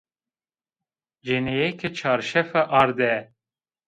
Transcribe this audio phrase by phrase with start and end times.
[1.25, 3.13] Cinîke çarşefe arde